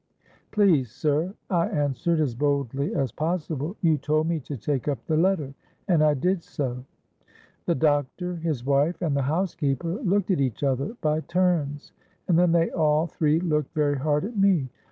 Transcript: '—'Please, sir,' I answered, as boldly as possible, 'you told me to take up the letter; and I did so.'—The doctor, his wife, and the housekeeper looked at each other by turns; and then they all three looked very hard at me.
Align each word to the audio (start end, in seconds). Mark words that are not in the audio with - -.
'—'Please, 0.49 0.89
sir,' 0.89 1.31
I 1.51 1.67
answered, 1.67 2.19
as 2.21 2.33
boldly 2.33 2.95
as 2.95 3.11
possible, 3.11 3.75
'you 3.81 3.99
told 3.99 4.25
me 4.27 4.39
to 4.39 4.57
take 4.57 4.87
up 4.87 5.05
the 5.05 5.15
letter; 5.15 5.53
and 5.87 6.03
I 6.03 6.15
did 6.15 6.41
so.'—The 6.41 7.75
doctor, 7.75 8.37
his 8.37 8.65
wife, 8.65 8.99
and 8.99 9.15
the 9.15 9.21
housekeeper 9.21 9.99
looked 10.01 10.31
at 10.31 10.41
each 10.41 10.63
other 10.63 10.97
by 11.01 11.19
turns; 11.21 11.93
and 12.27 12.39
then 12.39 12.51
they 12.51 12.71
all 12.71 13.05
three 13.05 13.39
looked 13.41 13.75
very 13.75 13.99
hard 13.99 14.25
at 14.25 14.35
me. 14.35 14.69